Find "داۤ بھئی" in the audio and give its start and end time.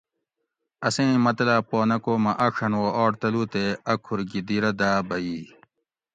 4.79-5.33